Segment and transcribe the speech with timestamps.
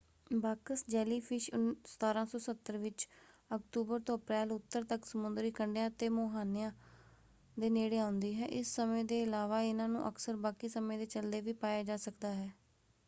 [0.35, 3.07] Box jellyfish 1770 ਵਿੱਚ
[3.51, 6.71] ਅਕਤੂਬਰ ਤੋਂ ਅਪ੍ਰੈਲ ਉੱਤਰ ਤੱਕ ਸਮੁੰਦਰੀ ਕੰਢਿਆਂ ਅਤੇ ਮੁਹਾਨਿਆਂ
[7.57, 11.41] ਦੇ ਨੇੜੇ ਆਉਂਦੀ ਹੈ। ਇਸ ਸਮੇਂ ਦੇ ਇਲਾਵਾ ਇਹਨਾਂ ਨੂੰ ਅਕਸਰ ਬਾਕੀ ਸਮੇਂ ਦੇ ਚੱਲਦੇ
[11.41, 12.51] ਵੀ ਪਾਇਆ ਜਾ ਸਕਦਾ ਹੈ।